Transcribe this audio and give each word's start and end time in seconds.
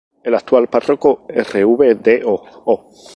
El 0.23 0.33
actual 0.33 0.67
párroco 0.67 1.27
Rvdo. 1.29 2.43